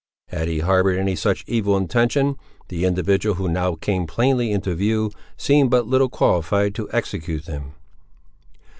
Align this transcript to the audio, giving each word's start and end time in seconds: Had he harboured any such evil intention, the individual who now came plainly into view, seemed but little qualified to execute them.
Had 0.29 0.47
he 0.47 0.61
harboured 0.61 0.97
any 0.97 1.15
such 1.15 1.43
evil 1.45 1.77
intention, 1.77 2.35
the 2.69 2.85
individual 2.85 3.35
who 3.35 3.47
now 3.47 3.75
came 3.75 4.07
plainly 4.07 4.51
into 4.51 4.73
view, 4.73 5.11
seemed 5.37 5.69
but 5.69 5.85
little 5.85 6.09
qualified 6.09 6.73
to 6.73 6.89
execute 6.91 7.45
them. 7.45 7.73